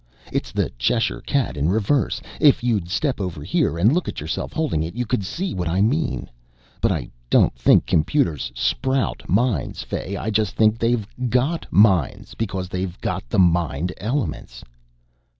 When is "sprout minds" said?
8.55-9.83